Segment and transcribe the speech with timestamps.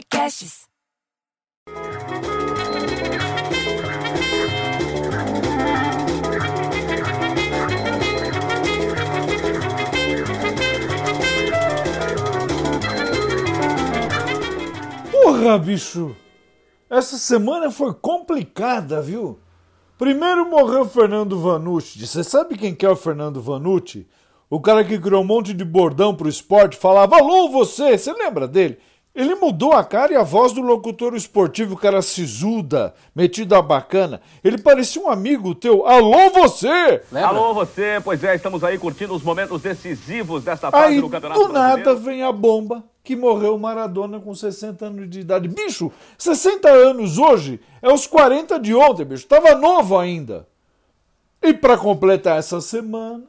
[0.00, 0.66] Podcasts.
[15.12, 16.16] Porra, bicho!
[16.88, 19.38] Essa semana foi complicada, viu?
[19.98, 22.06] Primeiro morreu Fernando Vanucci.
[22.06, 24.08] Você sabe quem que é o Fernando Vanucci?
[24.48, 28.48] O cara que criou um monte de bordão pro esporte, falava alô você, você lembra
[28.48, 28.78] dele?
[29.12, 34.20] Ele mudou a cara e a voz do locutor esportivo, cara sisuda, metido a bacana.
[34.42, 35.84] Ele parecia um amigo teu.
[35.84, 37.02] Alô você!
[37.10, 37.28] Lembra?
[37.28, 41.40] Alô, você, pois é, estamos aí curtindo os momentos decisivos desta fase Aí do Campeonato
[41.40, 42.00] do nada Brasileiro.
[42.00, 45.48] vem a bomba que morreu Maradona com 60 anos de idade.
[45.48, 49.26] Bicho, 60 anos hoje é os 40 de ontem, bicho.
[49.26, 50.46] Tava novo ainda.
[51.42, 53.24] E para completar essa semana,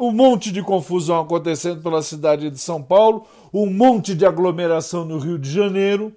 [0.00, 5.18] um monte de confusão acontecendo pela cidade de São Paulo, um monte de aglomeração no
[5.18, 6.10] Rio de Janeiro.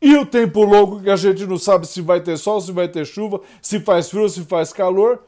[0.00, 2.88] E o tempo louco que a gente não sabe se vai ter sol, se vai
[2.88, 5.22] ter chuva, se faz frio, se faz calor.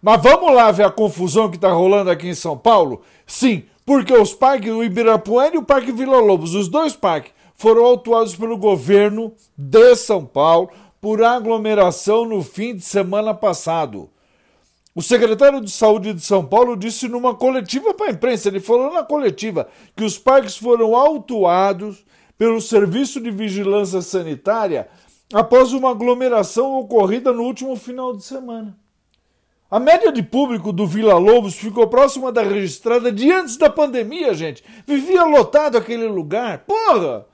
[0.00, 3.02] Mas vamos lá ver a confusão que está rolando aqui em São Paulo?
[3.26, 7.84] Sim, porque os parques, o Ibirapuera e o Parque Vila Lobos, os dois parques, foram
[7.84, 14.08] autuados pelo governo de São Paulo por aglomeração no fim de semana passado.
[14.94, 18.92] O secretário de Saúde de São Paulo disse numa coletiva para a imprensa, ele falou
[18.92, 22.04] na coletiva, que os parques foram autuados
[22.36, 24.88] pelo Serviço de Vigilância Sanitária
[25.32, 28.76] após uma aglomeração ocorrida no último final de semana.
[29.70, 34.34] A média de público do Vila Lobos ficou próxima da registrada de antes da pandemia,
[34.34, 34.62] gente.
[34.86, 36.66] Vivia lotado aquele lugar.
[36.66, 37.24] Porra!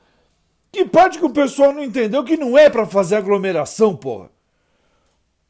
[0.70, 4.30] Que parte que o pessoal não entendeu que não é para fazer aglomeração, porra.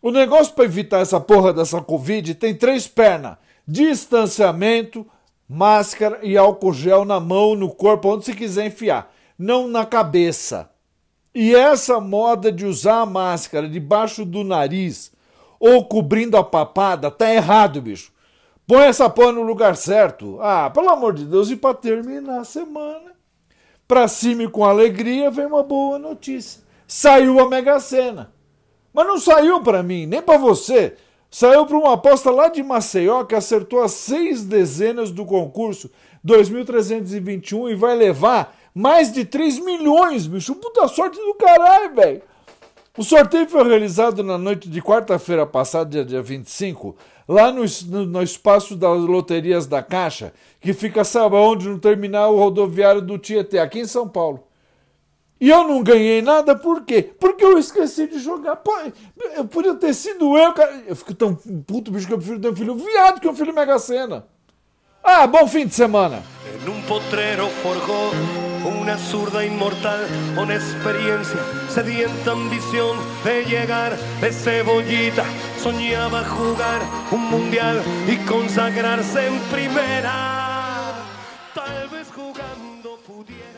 [0.00, 5.06] O negócio para evitar essa porra dessa Covid tem três pernas: distanciamento,
[5.48, 10.70] máscara e álcool gel na mão, no corpo, onde você quiser enfiar, não na cabeça.
[11.34, 15.12] E essa moda de usar a máscara debaixo do nariz
[15.58, 18.12] ou cobrindo a papada tá errado, bicho.
[18.66, 20.38] Põe essa porra no lugar certo.
[20.40, 23.12] Ah, pelo amor de Deus, e para terminar a semana,
[23.86, 26.62] pra cima e com alegria, vem uma boa notícia.
[26.86, 28.32] Saiu a Mega Sena.
[28.92, 30.94] Mas não saiu para mim, nem para você.
[31.30, 35.90] Saiu para uma aposta lá de Maceió que acertou as seis dezenas do concurso
[36.24, 40.54] 2321 e vai levar mais de 3 milhões, bicho.
[40.54, 42.22] Puta sorte do caralho, velho.
[42.96, 46.96] O sorteio foi realizado na noite de quarta-feira passada, dia, dia 25,
[47.28, 51.68] lá no, no, no espaço das loterias da Caixa, que fica, sabe onde?
[51.68, 54.47] No terminal rodoviário do Tietê, aqui em São Paulo.
[55.40, 57.02] E eu não ganhei nada, por quê?
[57.02, 58.56] Porque eu esqueci de jogar.
[58.56, 58.72] Pô,
[59.36, 60.82] eu podia ter sido eu, cara.
[60.86, 63.54] Eu fico tão puto, bicho, que eu prefiro ter um filho viado que um filho
[63.54, 64.26] Mega Sena.
[65.02, 66.22] Ah, bom fim de semana.
[66.60, 68.10] En un potrero forjó
[68.68, 75.24] una zurda inmortal con experiencia, sedienta ambición de llegar de cebollita.
[75.62, 76.82] Soñaba jugar
[77.12, 80.92] un mundial y consagrarse en primera.
[81.54, 83.57] Tal vez jugando pudiera.